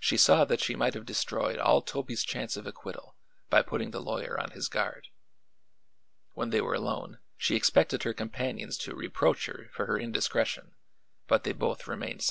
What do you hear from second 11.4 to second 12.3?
they both remained silent.